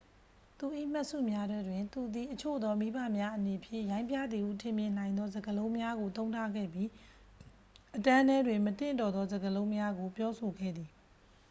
[0.57, 6.89] သူ၏မှတ်စုများထဲတွင် သူသည် အချို့သောမိဘများအနေဖြင့် ရိုင်းပြသည်ဟုထင်မြင်နိုင်သော စကားလုံးများကို သုံးထားခဲ့ပြီး
[7.95, 10.89] အတန်းထဲတွင် မသင့်တော်သောစကားလုံးများကို ပြောဆိုခဲ့သည်